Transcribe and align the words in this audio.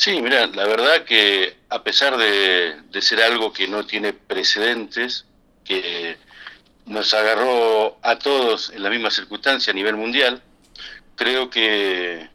Sí, 0.00 0.22
mira, 0.22 0.46
la 0.46 0.66
verdad 0.66 1.04
que 1.04 1.58
a 1.68 1.82
pesar 1.82 2.16
de, 2.16 3.02
ser 3.02 3.20
algo 3.20 3.52
que 3.52 3.68
no 3.68 3.84
tiene 3.84 4.14
precedentes, 4.14 5.26
que 5.62 6.16
nos 6.86 7.12
agarró 7.12 7.98
a 8.00 8.18
todos 8.18 8.70
en 8.70 8.82
la 8.82 8.88
misma 8.88 9.10
circunstancia 9.10 9.72
a 9.72 9.74
nivel 9.74 9.96
mundial, 9.96 10.42
creo 11.16 11.50
que 11.50 12.30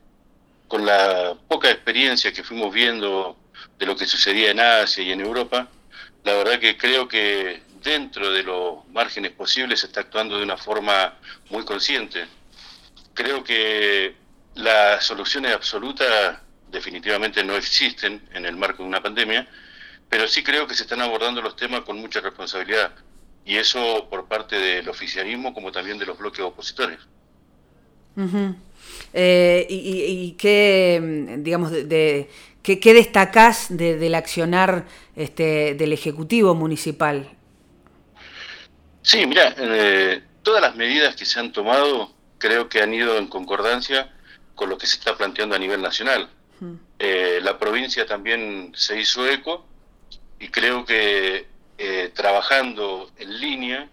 con 0.67 0.86
la 0.86 1.36
poca 1.47 1.71
experiencia 1.71 2.31
que 2.31 2.43
fuimos 2.43 2.71
viendo 2.71 3.36
de 3.79 3.88
lo 3.88 3.95
que 3.95 4.05
sucedía 4.05 4.52
en 4.52 4.59
Asia 4.59 5.04
y 5.04 5.11
en 5.11 5.21
Europa, 5.21 5.68
la 6.23 6.36
verdad 6.36 6.59
que 6.59 6.77
creo 6.77 7.07
que 7.07 7.63
dentro 7.82 8.29
de 8.29 8.43
los 8.43 8.88
márgenes 8.89 9.32
posibles 9.32 9.79
se 9.79 9.88
está 9.88 10.02
actuando 10.02 10.38
de 10.38 10.43
una 10.43 10.57
forma 10.57 11.16
muy 11.50 11.66
consciente. 11.66 12.27
Creo 13.16 13.43
que 13.43 14.16
las 14.54 15.04
soluciones 15.04 15.52
absolutas 15.52 16.45
definitivamente 16.76 17.44
no 17.44 17.55
existen 17.55 18.21
en 18.34 18.46
el 18.46 18.55
marco 18.55 18.83
de 18.83 18.89
una 18.89 19.02
pandemia, 19.02 19.47
pero 20.10 20.28
sí 20.28 20.43
creo 20.43 20.68
que 20.68 20.75
se 20.75 20.83
están 20.83 21.02
abordando 21.02 21.42
los 21.42 21.56
temas 21.56 21.82
con 21.82 21.97
mucha 21.97 22.20
responsabilidad, 22.20 22.92
y 23.46 23.56
eso 23.56 24.07
por 24.10 24.28
parte 24.28 24.57
del 24.57 24.88
oficialismo 24.89 25.54
como 25.54 25.71
también 25.71 25.97
de 25.97 26.06
los 26.06 26.18
bloques 26.18 26.42
opositores. 26.42 27.00
Eh, 29.14 29.66
y, 29.69 30.32
qué, 30.33 31.38
digamos, 31.39 31.71
de, 31.71 32.30
qué, 32.61 32.94
destacás 32.94 33.67
del 33.69 34.16
accionar 34.16 34.86
este, 35.16 35.75
del 35.75 35.94
Ejecutivo 35.94 36.55
Municipal? 36.55 37.30
Sí, 39.02 39.25
mira, 39.25 39.53
eh, 39.58 40.22
todas 40.44 40.61
las 40.61 40.75
medidas 40.75 41.16
que 41.16 41.25
se 41.25 41.39
han 41.39 41.52
tomado 41.52 42.11
creo 42.38 42.69
que 42.69 42.81
han 42.81 42.94
ido 42.94 43.17
en 43.17 43.28
concordancia 43.28 44.11
con 44.55 44.69
lo 44.69 44.78
que 44.78 44.88
se 44.88 44.97
está 44.97 45.16
planteando 45.16 45.55
a 45.55 45.59
nivel 45.59 45.81
nacional. 45.81 46.30
Eh, 47.00 47.39
la 47.41 47.58
provincia 47.58 48.05
también 48.05 48.72
se 48.75 49.00
hizo 49.00 49.27
eco 49.27 49.66
y 50.39 50.47
creo 50.50 50.85
que 50.85 51.47
eh, 51.77 52.11
trabajando 52.13 53.11
en 53.17 53.39
línea 53.39 53.89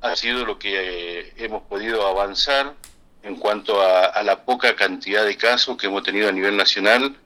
ha 0.00 0.14
sido 0.14 0.44
lo 0.44 0.58
que 0.58 1.20
eh, 1.20 1.32
hemos 1.38 1.62
podido 1.62 2.06
avanzar 2.06 2.74
en 3.22 3.36
cuanto 3.36 3.80
a, 3.82 4.22
la 4.22 4.44
poca 4.44 4.76
cantidad 4.76 5.24
de 5.24 5.36
casos 5.36 5.76
que 5.76 5.88
hemos 5.88 6.04
tenido 6.04 6.28
a 6.28 6.32
nivel 6.32 6.56
nacional 6.56 7.16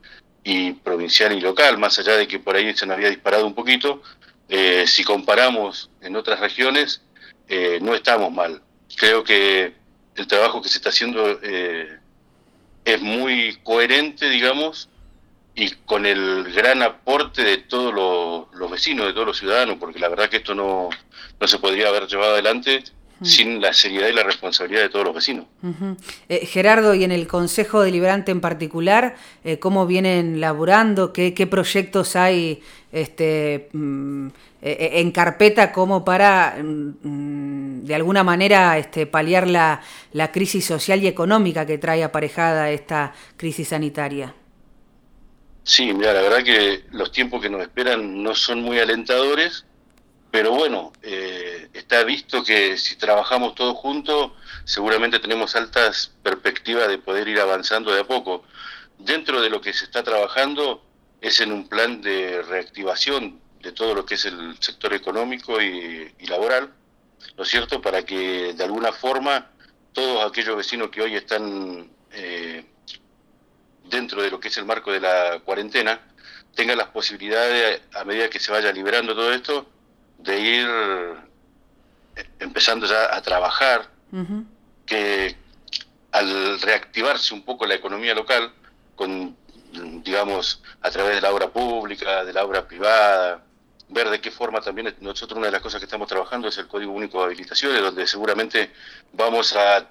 y 0.42 0.72
provincial 0.72 1.32
y 1.32 1.40
local, 1.40 1.76
más 1.76 1.98
allá 1.98 2.16
de 2.16 2.26
que 2.26 2.38
por 2.38 2.56
ahí 2.56 2.74
se 2.74 2.86
nos 2.86 2.96
había 2.96 3.10
disparado 3.10 3.46
un 3.46 3.54
poquito, 3.54 4.02
si 4.86 5.04
comparamos 5.04 5.90
en 6.00 6.16
otras 6.16 6.40
regiones, 6.40 7.02
no 7.82 7.94
estamos 7.94 8.32
mal. 8.32 8.62
Creo 8.96 9.22
que 9.22 9.74
el 10.16 10.26
trabajo 10.26 10.62
que 10.62 10.70
se 10.70 10.78
está 10.78 10.88
haciendo 10.88 11.38
es 12.84 13.00
muy 13.00 13.58
coherente, 13.62 14.28
digamos, 14.28 14.88
y 15.54 15.70
con 15.70 16.06
el 16.06 16.52
gran 16.52 16.82
aporte 16.82 17.42
de 17.42 17.58
todos 17.58 17.92
los, 18.52 18.70
vecinos, 18.70 19.06
de 19.06 19.12
todos 19.12 19.26
los 19.26 19.38
ciudadanos, 19.38 19.76
porque 19.78 19.98
la 19.98 20.08
verdad 20.08 20.28
que 20.28 20.38
esto 20.38 20.54
no, 20.54 20.88
no 21.38 21.46
se 21.46 21.58
podría 21.58 21.88
haber 21.88 22.06
llevado 22.06 22.32
adelante 22.32 22.84
mm. 23.20 23.24
sin 23.24 23.60
la 23.60 23.72
seriedad 23.72 24.08
y 24.08 24.12
la 24.12 24.22
responsabilidad 24.22 24.82
de 24.82 24.88
todos 24.88 25.04
los 25.04 25.14
vecinos. 25.14 25.46
Eh, 26.28 26.46
Gerardo, 26.46 26.94
y 26.94 27.04
en 27.04 27.12
el 27.12 27.26
Consejo 27.26 27.82
Deliberante 27.82 28.32
en 28.32 28.40
particular, 28.40 29.16
eh, 29.44 29.58
¿cómo 29.58 29.86
vienen 29.86 30.40
laburando? 30.40 31.12
¿Qué, 31.12 31.34
qué 31.34 31.46
proyectos 31.46 32.16
hay 32.16 32.62
este, 32.92 33.68
mm, 33.72 34.28
eh, 34.62 34.90
en 34.94 35.10
carpeta 35.12 35.72
como 35.72 36.04
para, 36.04 36.56
mm, 36.62 37.84
de 37.84 37.94
alguna 37.94 38.24
manera, 38.24 38.76
este, 38.78 39.06
paliar 39.06 39.46
la, 39.46 39.80
la 40.12 40.32
crisis 40.32 40.64
social 40.64 41.02
y 41.02 41.06
económica 41.06 41.64
que 41.64 41.78
trae 41.78 42.02
aparejada 42.02 42.70
esta 42.70 43.14
crisis 43.36 43.68
sanitaria? 43.68 44.34
Sí, 45.62 45.92
mira, 45.92 46.12
la 46.12 46.22
verdad 46.22 46.42
que 46.42 46.84
los 46.90 47.12
tiempos 47.12 47.40
que 47.40 47.50
nos 47.50 47.62
esperan 47.62 48.22
no 48.22 48.34
son 48.34 48.62
muy 48.62 48.78
alentadores, 48.78 49.64
pero 50.30 50.52
bueno, 50.52 50.92
eh, 51.02 51.59
está 51.72 52.04
visto 52.04 52.42
que 52.42 52.76
si 52.76 52.96
trabajamos 52.96 53.54
todos 53.54 53.76
juntos, 53.76 54.32
seguramente 54.64 55.18
tenemos 55.18 55.54
altas 55.56 56.12
perspectivas 56.22 56.88
de 56.88 56.98
poder 56.98 57.28
ir 57.28 57.40
avanzando 57.40 57.92
de 57.92 58.00
a 58.00 58.04
poco. 58.04 58.44
Dentro 58.98 59.40
de 59.40 59.50
lo 59.50 59.60
que 59.60 59.72
se 59.72 59.84
está 59.84 60.02
trabajando 60.02 60.84
es 61.20 61.40
en 61.40 61.52
un 61.52 61.68
plan 61.68 62.00
de 62.00 62.42
reactivación 62.42 63.40
de 63.60 63.72
todo 63.72 63.94
lo 63.94 64.04
que 64.04 64.14
es 64.14 64.24
el 64.24 64.56
sector 64.60 64.94
económico 64.94 65.60
y, 65.60 66.12
laboral, 66.26 66.72
¿no 67.36 67.42
es 67.42 67.48
cierto? 67.48 67.80
Para 67.80 68.04
que 68.04 68.54
de 68.54 68.64
alguna 68.64 68.92
forma 68.92 69.50
todos 69.92 70.28
aquellos 70.28 70.56
vecinos 70.56 70.90
que 70.90 71.02
hoy 71.02 71.16
están 71.16 71.90
eh, 72.12 72.64
dentro 73.84 74.22
de 74.22 74.30
lo 74.30 74.40
que 74.40 74.48
es 74.48 74.56
el 74.56 74.64
marco 74.64 74.92
de 74.92 75.00
la 75.00 75.40
cuarentena, 75.44 76.00
tenga 76.54 76.74
las 76.74 76.88
posibilidades, 76.88 77.82
a 77.94 78.04
medida 78.04 78.30
que 78.30 78.40
se 78.40 78.52
vaya 78.52 78.72
liberando 78.72 79.14
todo 79.14 79.32
esto, 79.32 79.68
de 80.18 80.40
ir 80.40 80.68
empezando 82.40 82.86
ya 82.86 83.14
a 83.14 83.22
trabajar, 83.22 83.88
que 84.86 85.36
al 86.12 86.60
reactivarse 86.60 87.32
un 87.32 87.44
poco 87.44 87.66
la 87.66 87.74
economía 87.74 88.14
local, 88.14 88.52
con, 88.96 89.36
digamos, 90.02 90.62
a 90.80 90.90
través 90.90 91.14
de 91.14 91.20
la 91.20 91.32
obra 91.32 91.48
pública, 91.48 92.24
de 92.24 92.32
la 92.32 92.44
obra 92.44 92.66
privada, 92.66 93.44
ver 93.88 94.10
de 94.10 94.20
qué 94.20 94.30
forma 94.30 94.60
también 94.60 94.94
nosotros 95.00 95.36
una 95.36 95.46
de 95.46 95.52
las 95.52 95.62
cosas 95.62 95.80
que 95.80 95.84
estamos 95.84 96.08
trabajando 96.08 96.48
es 96.48 96.58
el 96.58 96.66
Código 96.66 96.92
Único 96.92 97.20
de 97.20 97.26
Habilitaciones, 97.26 97.80
donde 97.80 98.06
seguramente 98.06 98.72
vamos 99.12 99.54
a 99.54 99.86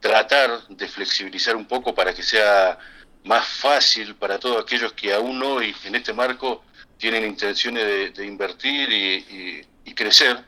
tratar 0.00 0.66
de 0.68 0.88
flexibilizar 0.88 1.56
un 1.56 1.66
poco 1.66 1.94
para 1.94 2.14
que 2.14 2.22
sea 2.22 2.78
más 3.24 3.46
fácil 3.46 4.14
para 4.16 4.38
todos 4.38 4.62
aquellos 4.62 4.92
que 4.92 5.12
aún 5.12 5.42
hoy 5.42 5.74
en 5.84 5.94
este 5.94 6.12
marco 6.12 6.64
tienen 6.98 7.24
intenciones 7.24 8.14
de, 8.14 8.26
invertir 8.26 8.88
y, 8.92 9.94
crecer 9.94 10.42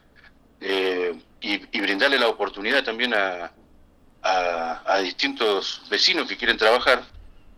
eh, 0.66 1.14
y, 1.42 1.58
brindarle 1.78 2.18
la 2.18 2.28
oportunidad 2.28 2.82
también 2.82 3.12
a, 3.12 3.52
a, 4.22 4.98
distintos 5.00 5.82
vecinos 5.90 6.26
que 6.26 6.38
quieren 6.38 6.56
trabajar, 6.56 7.04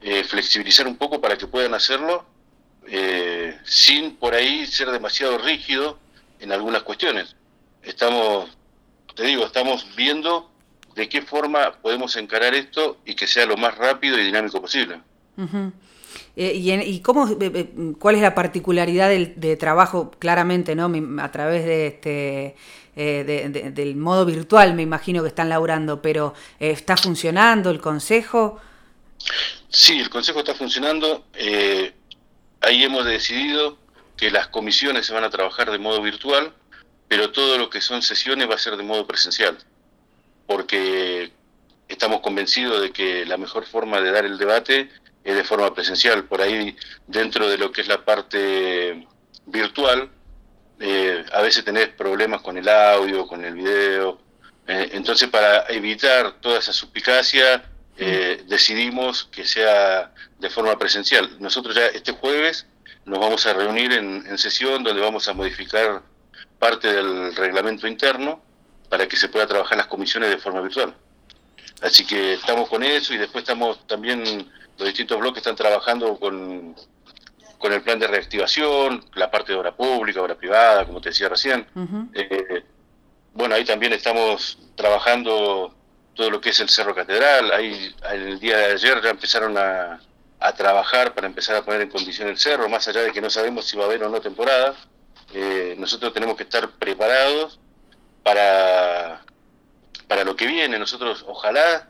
eh, 0.00 0.25
flexibilizar 0.25 0.89
un 0.89 0.97
poco 0.97 1.21
para 1.21 1.39
que 1.39 1.47
puedan 1.47 1.72
hacerlo 1.72 2.27
eh, 2.89 3.56
sin 3.62 4.17
por 4.17 4.34
ahí 4.34 4.67
ser 4.67 4.91
demasiado 4.91 5.39
rígido 5.39 6.00
en 6.41 6.50
algunas 6.50 6.83
cuestiones. 6.83 7.37
Estamos, 7.84 8.50
te 9.15 9.23
digo, 9.23 9.47
estamos 9.47 9.87
viendo 9.94 10.50
de 10.97 11.09
qué 11.09 11.23
forma 11.23 11.81
podemos 11.81 12.17
encarar 12.17 12.56
esto 12.56 12.99
y 13.05 13.15
que 13.15 13.28
sea 13.28 13.47
lo 13.47 13.56
más 13.56 13.77
rápido 13.78 14.19
y 14.19 14.25
dinámico 14.25 14.61
posible. 14.61 15.00
Eh, 16.36 16.52
y, 16.54 17.00
cómo, 17.00 17.28
eh, 17.28 17.36
eh, 17.41 17.94
cuál 17.98 18.14
es 18.14 18.22
la 18.22 18.34
particularidad 18.34 19.08
del 19.08 19.38
de 19.38 19.56
trabajo, 19.56 20.10
claramente, 20.19 20.74
¿no? 20.74 20.91
A 21.22 21.32
través 21.32 21.64
de 21.64 21.86
este 21.86 22.56
del 22.97 23.94
modo 23.96 24.25
virtual, 24.25 24.72
me 24.72 24.80
imagino 24.80 25.20
que 25.20 25.28
están 25.28 25.50
laburando, 25.50 26.00
pero 26.00 26.32
¿está 26.58 26.96
funcionando 26.96 27.69
el 27.69 27.78
consejo? 27.78 28.58
Sí, 29.69 29.98
el 29.98 30.08
consejo 30.08 30.38
está 30.38 30.54
funcionando. 30.54 31.26
ahí 32.62 32.84
hemos 32.84 33.04
decidido 33.04 33.76
que 34.16 34.30
las 34.30 34.48
comisiones 34.48 35.04
se 35.04 35.12
van 35.12 35.25
a 35.25 35.30
trabajar 35.30 35.70
de 35.70 35.78
modo 35.78 36.00
virtual, 36.00 36.54
pero 37.06 37.32
todo 37.32 37.58
lo 37.58 37.69
que 37.69 37.82
son 37.82 38.00
sesiones 38.00 38.48
va 38.48 38.54
a 38.54 38.58
ser 38.58 38.78
de 38.78 38.82
modo 38.82 39.06
presencial 39.06 39.58
porque 40.46 41.32
estamos 41.88 42.20
convencidos 42.20 42.80
de 42.80 42.92
que 42.92 43.26
la 43.26 43.36
mejor 43.36 43.66
forma 43.66 44.00
de 44.00 44.10
dar 44.10 44.25
el 44.25 44.38
debate 44.38 44.91
es 45.26 45.34
de 45.34 45.44
forma 45.44 45.75
presencial. 45.75 46.25
Por 46.25 46.41
ahí, 46.41 46.76
dentro 47.06 47.48
de 47.48 47.59
lo 47.59 47.72
que 47.72 47.81
es 47.81 47.88
la 47.88 48.04
parte 48.04 49.06
virtual, 49.47 50.09
eh, 50.78 51.25
a 51.32 51.42
veces 51.42 51.64
tenés 51.64 51.88
problemas 51.88 52.41
con 52.42 52.56
el 52.56 52.69
audio, 52.69 53.26
con 53.26 53.44
el 53.44 53.54
video. 53.54 54.20
Eh, 54.66 54.91
entonces, 54.92 55.28
para 55.28 55.66
evitar 55.69 56.41
toda 56.41 56.60
esa 56.60 56.72
suspicacia, 56.72 57.69
eh, 57.98 58.44
decidimos 58.47 59.25
que 59.25 59.44
sea 59.44 60.12
de 60.38 60.48
forma 60.48 60.78
presencial. 60.78 61.28
Nosotros 61.41 61.75
ya 61.75 61.87
este 61.87 62.12
jueves 62.12 62.67
nos 63.05 63.19
vamos 63.19 63.46
a 63.46 63.52
reunir 63.52 63.93
en 63.93 64.38
sesión 64.38 64.84
donde 64.84 65.00
vamos 65.00 65.28
a 65.28 65.32
modificar 65.32 66.02
parte 66.58 66.93
del 66.93 67.34
reglamento 67.34 67.87
interno 67.87 68.43
para 68.88 69.06
que 69.06 69.17
se 69.17 69.28
pueda 69.28 69.46
trabajar 69.46 69.76
las 69.76 69.87
comisiones 69.87 70.31
de 70.31 70.38
forma 70.38 70.61
virtual. 70.61 70.94
Así 71.82 72.06
que 72.06 72.34
estamos 72.34 72.69
con 72.69 72.82
eso 72.82 73.12
y 73.12 73.19
después 73.19 73.43
estamos 73.43 73.87
también, 73.87 74.50
los 74.78 74.88
distintos 74.88 75.19
bloques 75.19 75.38
están 75.38 75.56
trabajando 75.56 76.19
con, 76.19 76.75
con 77.58 77.73
el 77.73 77.82
plan 77.82 77.99
de 77.99 78.06
reactivación, 78.06 79.05
la 79.14 79.31
parte 79.31 79.52
de 79.52 79.58
obra 79.58 79.75
pública, 79.75 80.20
obra 80.20 80.34
privada, 80.34 80.84
como 80.87 81.00
te 81.00 81.11
decía 81.11 81.28
recién. 81.28 81.67
Eh, 82.14 82.62
bueno, 83.34 83.55
ahí 83.55 83.64
también 83.64 83.93
estamos 83.93 84.58
trabajando 84.75 85.75
todo 86.14 86.31
lo 86.31 86.40
que 86.40 86.50
es 86.50 86.61
el 86.61 86.69
Cerro 86.69 86.94
Catedral. 86.94 87.52
Ahí 87.52 87.94
el 88.12 88.38
día 88.38 88.56
de 88.56 88.64
ayer 88.73 89.02
ya 89.02 89.11
empezaron 89.11 89.56
a, 89.58 90.00
a 90.38 90.52
trabajar 90.55 91.14
para 91.14 91.26
empezar 91.26 91.56
a 91.56 91.64
poner 91.64 91.81
en 91.82 91.90
condición 91.90 92.28
el 92.28 92.38
cerro, 92.38 92.69
más 92.69 92.87
allá 92.88 93.02
de 93.02 93.12
que 93.12 93.20
no 93.20 93.31
sabemos 93.31 93.67
si 93.67 93.76
va 93.76 93.84
a 93.84 93.87
haber 93.87 94.02
o 94.05 94.08
no 94.08 94.20
temporada. 94.20 94.75
Eh, 95.34 95.75
nosotros 95.78 96.12
tenemos 96.12 96.37
que 96.37 96.44
estar 96.44 96.70
preparados 96.70 97.58
para, 98.23 99.23
para 100.08 100.25
lo 100.25 100.37
que 100.37 100.46
viene. 100.46 100.78
Nosotros, 100.78 101.25
ojalá, 101.26 101.88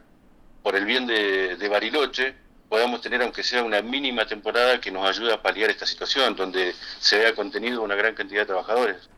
por 0.62 0.76
el 0.76 0.84
bien 0.84 1.06
de, 1.06 1.68
Bariloche, 1.68 2.34
podamos 2.68 3.00
tener, 3.00 3.22
aunque 3.22 3.42
sea 3.42 3.62
una 3.62 3.82
mínima 3.82 4.26
temporada, 4.26 4.80
que 4.80 4.90
nos 4.90 5.08
ayude 5.08 5.32
a 5.32 5.42
paliar 5.42 5.70
esta 5.70 5.86
situación, 5.86 6.34
donde 6.36 6.74
se 6.98 7.18
vea 7.18 7.34
contenido 7.34 7.82
una 7.82 7.94
gran 7.94 8.14
cantidad 8.14 8.40
de 8.40 8.46
trabajadores. 8.46 9.08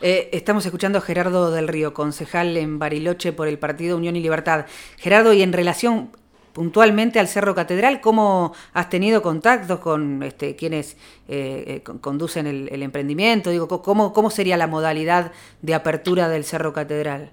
Eh, 0.00 0.30
estamos 0.32 0.64
escuchando 0.66 0.98
a 0.98 1.00
Gerardo 1.00 1.50
del 1.50 1.68
Río, 1.68 1.94
concejal 1.94 2.56
en 2.56 2.78
Bariloche 2.78 3.32
por 3.32 3.48
el 3.48 3.58
Partido 3.58 3.96
Unión 3.96 4.16
y 4.16 4.20
Libertad. 4.20 4.66
Gerardo, 4.98 5.32
y 5.32 5.42
en 5.42 5.52
relación 5.52 6.10
puntualmente 6.52 7.18
al 7.18 7.28
Cerro 7.28 7.54
Catedral, 7.54 8.00
¿cómo 8.00 8.52
has 8.72 8.88
tenido 8.88 9.22
contactos 9.22 9.80
con 9.80 10.22
este, 10.22 10.56
quienes 10.56 10.96
eh, 11.28 11.82
eh, 11.86 11.98
conducen 12.00 12.46
el, 12.46 12.82
emprendimiento? 12.82 13.50
Digo, 13.50 13.68
¿cómo, 13.82 14.12
¿Cómo 14.12 14.30
sería 14.30 14.56
la 14.56 14.66
modalidad 14.66 15.32
de 15.62 15.74
apertura 15.74 16.28
del 16.28 16.44
Cerro 16.44 16.72
Catedral? 16.72 17.30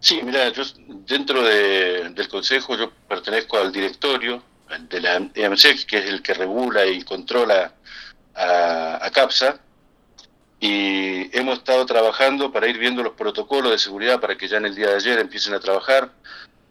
Sí, 0.00 0.20
mira, 0.22 0.48
yo 0.48 0.62
dentro 1.06 1.42
del 1.42 2.28
Consejo 2.28 2.76
yo 2.76 2.90
pertenezco 3.08 3.58
al 3.58 3.70
directorio 3.70 4.42
de 4.88 5.00
la 5.00 5.28
EMSEC, 5.34 5.86
que 5.86 5.98
es 5.98 6.06
el 6.06 6.22
que 6.22 6.34
regula 6.34 6.86
y 6.86 7.02
controla 7.02 7.74
a, 8.34 9.04
a 9.04 9.10
CAPSA, 9.10 9.60
y 10.60 11.36
hemos 11.36 11.58
estado 11.58 11.86
trabajando 11.86 12.52
para 12.52 12.68
ir 12.68 12.78
viendo 12.78 13.02
los 13.02 13.14
protocolos 13.14 13.72
de 13.72 13.78
seguridad 13.78 14.20
para 14.20 14.36
que 14.36 14.46
ya 14.46 14.58
en 14.58 14.66
el 14.66 14.74
día 14.74 14.88
de 14.88 14.96
ayer 14.96 15.18
empiecen 15.18 15.54
a 15.54 15.60
trabajar. 15.60 16.12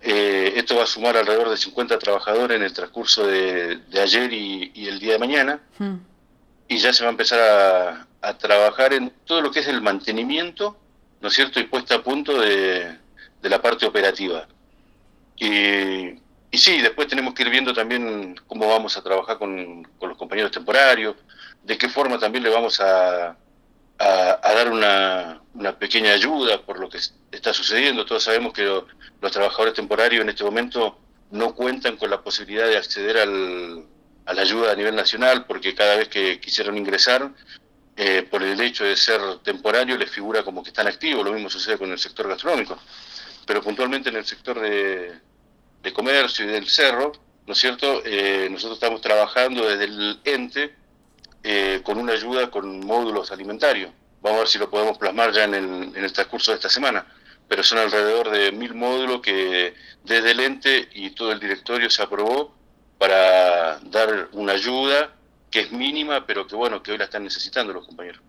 Eh, 0.01 0.53
esto 0.55 0.75
va 0.75 0.83
a 0.83 0.87
sumar 0.87 1.17
alrededor 1.17 1.49
de 1.49 1.57
50 1.57 1.97
trabajadores 1.97 2.55
en 2.55 2.63
el 2.63 2.71
transcurso 2.71 3.25
de, 3.25 3.81
ayer 3.99 4.31
y, 4.31 4.87
el 4.87 4.99
día 4.99 5.13
de 5.13 5.19
mañana. 5.19 5.59
Hmm. 5.79 5.95
Y 6.67 6.77
ya 6.77 6.93
se 6.93 7.03
va 7.03 7.09
a 7.09 7.11
empezar 7.11 8.05
a, 8.21 8.37
trabajar 8.37 8.93
en 8.93 9.11
todo 9.25 9.41
lo 9.41 9.49
que 9.49 9.61
es 9.61 9.67
el 9.67 9.81
mantenimiento, 9.81 10.77
¿no 11.21 11.29
es 11.29 11.33
cierto?, 11.33 11.59
y 11.59 11.63
puesta 11.63 11.95
a 11.95 12.03
punto 12.03 12.39
de, 12.39 12.95
la 13.44 13.62
parte 13.62 13.86
operativa. 13.86 14.47
Y, 15.38 16.09
y, 16.51 16.57
sí, 16.57 16.81
después 16.81 17.07
tenemos 17.07 17.33
que 17.33 17.44
ir 17.44 17.50
viendo 17.50 17.74
también 17.74 18.36
cómo 18.47 18.68
vamos 18.68 18.97
a 18.97 19.03
trabajar 19.03 19.38
con, 19.38 19.83
con 19.97 20.09
los 20.09 20.18
compañeros 20.18 20.51
temporarios, 20.51 21.15
de 21.63 21.77
qué 21.77 21.88
forma 21.88 22.19
también 22.19 22.44
le 22.44 22.50
vamos 22.50 22.81
a, 22.81 23.38
a, 24.00 24.53
dar 24.53 24.71
una, 24.71 25.41
una, 25.53 25.77
pequeña 25.77 26.12
ayuda 26.12 26.62
por 26.62 26.80
lo 26.80 26.89
que 26.89 27.00
está 27.31 27.53
sucediendo. 27.53 28.06
Todos 28.06 28.24
sabemos 28.24 28.51
que 28.51 28.63
los 28.63 29.31
trabajadores 29.31 29.74
temporarios 29.74 30.21
en 30.24 30.30
este 30.30 30.44
momento 30.44 30.97
no 31.31 31.53
cuentan 31.53 31.95
con 31.95 32.09
la 32.09 32.21
posibilidad 32.21 32.68
de 32.68 32.77
acceder 32.77 33.18
al, 33.18 33.85
a 34.25 34.33
la 34.33 34.42
ayuda 34.42 34.71
a 34.71 34.75
nivel 34.75 34.95
nacional 34.95 35.45
porque 35.45 35.75
cada 35.75 35.95
vez 35.95 36.09
que 36.09 36.39
quisieron 36.39 36.77
ingresar, 36.77 37.31
eh, 38.01 38.24
por 38.24 38.42
el 38.42 38.62
hecho 38.62 38.85
de 38.85 38.95
ser 38.95 39.19
temporario, 39.44 39.97
les 39.97 40.09
figura 40.09 40.42
como 40.42 40.63
que 40.63 40.69
están 40.69 40.88
activos. 40.88 41.25
Lo 41.25 41.33
mismo 41.33 41.50
sucede 41.50 41.77
con 41.77 41.92
el 41.92 42.00
sector 42.00 42.30
gastronómico. 42.30 42.80
Pero 43.49 43.63
puntualmente 43.63 44.09
en 44.09 44.15
el 44.15 44.25
sector 44.25 44.59
de, 44.59 45.11
de 45.81 45.91
comercio 45.91 46.45
y 46.45 46.49
del 46.49 46.67
cerro, 46.67 47.11
¿no 47.47 47.53
es 47.53 47.59
cierto? 47.59 48.03
Eh, 48.05 48.47
nosotros 48.51 48.77
estamos 48.77 49.01
trabajando 49.01 49.67
desde 49.67 49.85
el 49.85 50.19
ente 50.23 50.75
eh, 51.41 51.81
con 51.83 51.97
una 51.97 52.13
ayuda 52.13 52.51
con 52.51 52.79
módulos 52.85 53.31
alimentarios. 53.31 53.89
Vamos 54.21 54.37
a 54.37 54.39
ver 54.41 54.47
si 54.49 54.59
lo 54.59 54.69
podemos 54.69 54.99
plasmar 54.99 55.31
ya 55.33 55.45
en 55.45 55.55
el, 55.55 55.65
en 55.65 56.03
el 56.03 56.13
transcurso 56.13 56.51
de 56.51 56.57
esta 56.57 56.69
semana. 56.69 57.07
Pero 57.47 57.63
son 57.63 57.79
alrededor 57.79 58.29
de 58.29 58.51
mil 58.51 58.75
módulos 58.75 59.19
que 59.21 59.73
desde 60.03 60.29
el 60.29 60.41
ente 60.41 60.87
y 60.93 61.09
todo 61.09 61.31
el 61.31 61.39
directorio 61.39 61.89
se 61.89 62.03
aprobó 62.03 62.53
para 62.99 63.79
dar 63.79 64.29
una 64.33 64.53
ayuda 64.53 65.15
que 65.49 65.61
es 65.61 65.71
mínima, 65.71 66.27
pero 66.27 66.45
que 66.45 66.55
bueno, 66.55 66.83
que 66.83 66.91
hoy 66.91 66.99
la 66.99 67.05
están 67.05 67.23
necesitando 67.23 67.73
los 67.73 67.87
compañeros. 67.87 68.21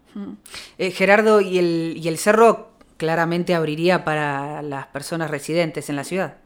Eh, 0.78 0.90
Gerardo, 0.92 1.42
¿y 1.42 1.58
el, 1.58 1.92
¿y 1.98 2.08
el 2.08 2.16
cerro 2.16 2.69
claramente 3.00 3.54
abriría 3.54 4.04
para 4.04 4.60
las 4.60 4.86
personas 4.88 5.30
residentes 5.30 5.88
en 5.88 5.96
la 5.96 6.04
ciudad? 6.04 6.36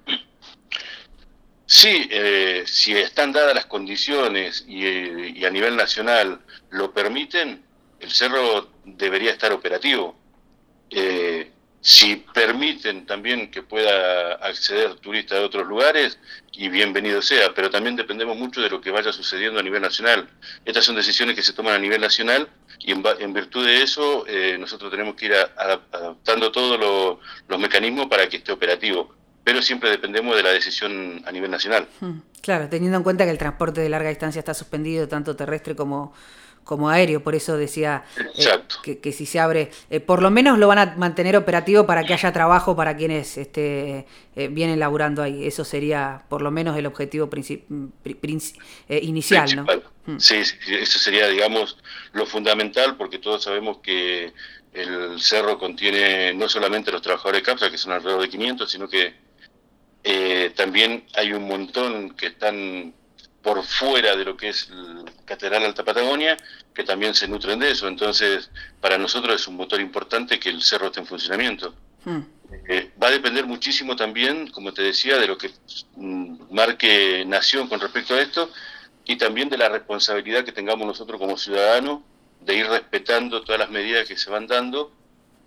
Sí, 1.66 2.08
eh, 2.12 2.62
si 2.64 2.92
están 2.92 3.32
dadas 3.32 3.56
las 3.56 3.66
condiciones 3.66 4.64
y, 4.68 5.44
a 5.44 5.50
nivel 5.50 5.76
nacional 5.76 6.40
lo 6.70 6.92
permiten, 6.92 7.60
el 7.98 8.10
cerro 8.12 8.68
debería 8.84 9.32
estar 9.32 9.52
operativo. 9.52 10.14
Eh, 10.90 11.50
si 11.84 12.16
permiten 12.16 13.04
también 13.04 13.50
que 13.50 13.62
pueda 13.62 14.36
acceder 14.36 14.94
turistas 14.94 15.38
de 15.38 15.44
otros 15.44 15.66
lugares, 15.66 16.18
y 16.50 16.70
bienvenido 16.70 17.20
sea, 17.20 17.52
pero 17.54 17.68
también 17.68 17.94
dependemos 17.94 18.38
mucho 18.38 18.62
de 18.62 18.70
lo 18.70 18.80
que 18.80 18.90
vaya 18.90 19.12
sucediendo 19.12 19.60
a 19.60 19.62
nivel 19.62 19.82
nacional. 19.82 20.26
Estas 20.64 20.86
son 20.86 20.96
decisiones 20.96 21.36
que 21.36 21.42
se 21.42 21.52
toman 21.52 21.74
a 21.74 21.78
nivel 21.78 22.00
nacional 22.00 22.48
y 22.78 22.92
en, 22.92 23.32
virtud 23.34 23.66
de 23.66 23.82
eso 23.82 24.24
eh, 24.26 24.56
nosotros 24.58 24.90
tenemos 24.90 25.14
que 25.14 25.26
ir 25.26 25.34
adaptando 25.34 26.50
todos 26.50 27.20
los 27.48 27.60
mecanismos 27.60 28.06
para 28.06 28.30
que 28.30 28.38
esté 28.38 28.50
operativo 28.50 29.14
pero 29.44 29.60
siempre 29.60 29.90
dependemos 29.90 30.34
de 30.34 30.42
la 30.42 30.52
decisión 30.52 31.22
a 31.26 31.30
nivel 31.30 31.50
nacional. 31.50 31.86
Hmm, 32.00 32.20
claro, 32.40 32.66
teniendo 32.70 32.96
en 32.96 33.04
cuenta 33.04 33.26
que 33.26 33.30
el 33.30 33.36
transporte 33.36 33.82
de 33.82 33.90
larga 33.90 34.08
distancia 34.08 34.38
está 34.38 34.54
suspendido, 34.54 35.06
tanto 35.06 35.36
terrestre 35.36 35.76
como, 35.76 36.14
como 36.64 36.88
aéreo, 36.88 37.22
por 37.22 37.34
eso 37.34 37.56
decía 37.56 38.04
eh, 38.36 38.98
que, 39.00 39.12
si 39.12 39.26
se 39.26 39.38
abre, 39.38 39.70
eh, 39.90 40.00
por 40.00 40.22
lo 40.22 40.30
menos 40.30 40.58
lo 40.58 40.66
van 40.66 40.78
a 40.78 40.94
mantener 40.96 41.36
operativo 41.36 41.86
para 41.86 42.04
que 42.04 42.14
haya 42.14 42.32
trabajo 42.32 42.74
para 42.74 42.96
quienes 42.96 43.36
este, 43.36 44.06
eh, 44.34 44.48
vienen 44.48 44.80
laburando 44.80 45.22
ahí. 45.22 45.46
Eso 45.46 45.64
sería 45.64 46.22
por 46.28 46.42
lo 46.42 46.50
menos 46.50 46.76
el 46.76 46.86
objetivo 46.86 47.28
inicial, 48.88 49.56
¿no? 49.56 49.66
Hmm. 50.06 50.18
Sí, 50.18 50.44
sí, 50.44 50.56
eso 50.68 50.98
sería, 50.98 51.28
digamos, 51.28 51.78
lo 52.12 52.26
fundamental, 52.26 52.96
porque 52.96 53.18
todos 53.18 53.44
sabemos 53.44 53.78
que 53.78 54.32
el 54.72 55.20
cerro 55.20 55.58
contiene 55.58 56.34
no 56.34 56.48
solamente 56.48 56.90
los 56.90 57.00
trabajadores 57.00 57.42
de 57.42 57.46
CAPSA, 57.46 57.70
que 57.70 57.78
son 57.78 57.92
alrededor 57.92 58.22
de 58.22 58.28
500, 58.28 58.70
sino 58.70 58.88
que 58.88 59.14
eh, 60.02 60.52
también 60.54 61.06
hay 61.14 61.32
un 61.32 61.46
montón 61.46 62.10
que 62.10 62.26
están 62.26 62.92
por 63.44 63.62
fuera 63.62 64.16
de 64.16 64.24
lo 64.24 64.36
que 64.38 64.48
es 64.48 64.70
el 64.70 65.04
Catedral 65.26 65.64
Alta 65.64 65.84
Patagonia, 65.84 66.34
que 66.74 66.82
también 66.82 67.14
se 67.14 67.28
nutren 67.28 67.58
de 67.58 67.72
eso. 67.72 67.86
Entonces, 67.86 68.50
para 68.80 68.96
nosotros 68.96 69.38
es 69.38 69.46
un 69.46 69.56
motor 69.56 69.82
importante 69.82 70.40
que 70.40 70.48
el 70.48 70.62
cerro 70.62 70.86
esté 70.86 71.00
en 71.00 71.06
funcionamiento. 71.06 71.74
Hmm. 72.06 72.22
Eh, 72.68 72.90
va 73.00 73.08
a 73.08 73.10
depender 73.10 73.44
muchísimo 73.46 73.96
también, 73.96 74.50
como 74.50 74.72
te 74.72 74.80
decía, 74.80 75.18
de 75.18 75.26
lo 75.26 75.36
que 75.36 75.50
mm, 75.96 76.54
marque 76.54 77.24
Nación 77.26 77.68
con 77.68 77.80
respecto 77.80 78.14
a 78.14 78.22
esto 78.22 78.50
y 79.04 79.16
también 79.16 79.50
de 79.50 79.58
la 79.58 79.68
responsabilidad 79.68 80.44
que 80.44 80.52
tengamos 80.52 80.86
nosotros 80.86 81.20
como 81.20 81.36
ciudadanos 81.36 82.00
de 82.40 82.54
ir 82.56 82.66
respetando 82.66 83.42
todas 83.42 83.58
las 83.58 83.70
medidas 83.70 84.08
que 84.08 84.16
se 84.16 84.30
van 84.30 84.46
dando 84.46 84.90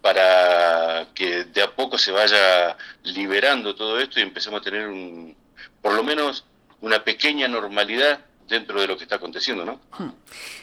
para 0.02 1.08
que 1.16 1.46
de 1.46 1.64
a 1.64 1.72
poco 1.72 1.98
se 1.98 2.12
vaya 2.12 2.78
liberando 3.04 3.74
todo 3.74 4.00
esto 4.00 4.20
y 4.20 4.24
empecemos 4.24 4.62
a 4.62 4.64
tener 4.64 4.88
un, 4.88 5.36
por 5.82 5.94
lo 5.94 6.04
menos 6.04 6.46
una 6.81 7.03
pequeña 7.03 7.47
normalidad 7.47 8.19
dentro 8.47 8.79
de 8.79 8.88
lo 8.88 8.97
que 8.97 9.03
está 9.03 9.15
aconteciendo, 9.15 9.65
¿no? 9.65 9.79
Hmm. 9.97 10.12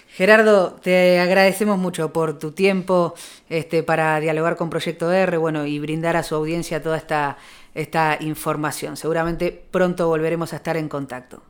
Gerardo, 0.09 0.79
te 0.83 1.19
agradecemos 1.19 1.77
mucho 1.77 2.13
por 2.13 2.39
tu 2.39 2.53
tiempo 2.53 3.15
este, 3.49 3.83
para 3.83 4.21
dialogar 4.21 4.57
con 4.57 4.71
Proyecto 4.71 5.13
R, 5.13 5.37
bueno, 5.39 5.67
y 5.67 5.79
brindar 5.81 6.17
a 6.17 6.23
su 6.23 6.37
audiencia 6.37 6.83
toda 6.83 6.97
esta, 6.97 7.37
esta 7.75 8.17
información. 8.21 8.97
Seguramente 8.97 9.65
pronto 9.71 10.07
volveremos 10.07 10.53
a 10.53 10.57
estar 10.57 10.77
en 10.77 10.89
contacto. 10.89 11.43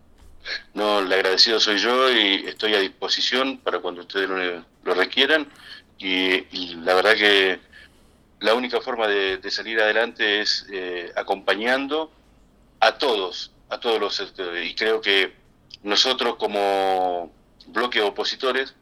No, 0.73 1.01
el 1.01 1.13
agradecido 1.13 1.61
soy 1.61 1.79
yo 1.79 2.11
y 2.11 2.47
estoy 2.47 2.75
a 2.75 2.81
disposición 2.81 3.59
para 3.59 3.81
cuando 3.81 4.01
ustedes 4.01 4.29
lo, 4.29 4.95
requieran. 4.95 5.47
y, 5.99 6.75
la 6.77 6.95
verdad 6.95 7.15
que 7.15 7.61
la 8.45 8.55
única 8.55 8.81
forma 8.83 9.09
de, 9.09 9.51
salir 9.51 9.81
adelante 9.81 10.43
es 10.43 10.67
eh, 10.71 11.11
acompañando 11.17 12.13
a 12.79 12.99
todos, 12.99 13.51
a 13.69 13.79
todos 13.79 14.01
los 14.01 14.15
sectores. 14.15 14.71
Y 14.71 14.75
creo 14.75 15.01
que 15.01 15.35
nosotros 15.83 16.37
como 16.37 17.33
bloque 17.67 18.01
opositores 18.03 18.75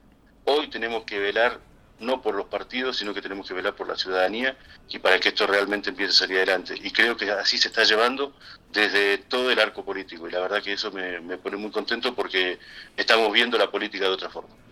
hoy 0.44 0.68
tenemos 0.68 1.04
que 1.04 1.18
velar 1.18 1.60
no 2.00 2.20
por 2.20 2.34
los 2.34 2.46
partidos, 2.46 2.96
sino 2.96 3.14
que 3.14 3.22
tenemos 3.22 3.46
que 3.46 3.54
velar 3.54 3.74
por 3.76 3.86
la 3.88 3.96
ciudadanía 3.96 4.56
y 4.88 4.98
para 4.98 5.20
que 5.20 5.28
esto 5.28 5.46
realmente 5.46 5.90
empiece 5.90 6.10
a 6.10 6.16
salir 6.16 6.38
adelante. 6.38 6.74
Y 6.82 6.90
creo 6.90 7.16
que 7.16 7.30
así 7.30 7.58
se 7.58 7.68
está 7.68 7.84
llevando 7.84 8.34
desde 8.72 9.18
todo 9.18 9.50
el 9.50 9.58
arco 9.60 9.84
político. 9.84 10.28
Y 10.28 10.32
la 10.32 10.40
verdad 10.40 10.62
que 10.62 10.72
eso 10.72 10.90
me, 10.90 11.20
me 11.20 11.38
pone 11.38 11.56
muy 11.56 11.70
contento 11.70 12.14
porque 12.14 12.58
estamos 12.96 13.32
viendo 13.32 13.56
la 13.56 13.70
política 13.70 14.04
de 14.04 14.10
otra 14.10 14.30
forma. 14.30 14.54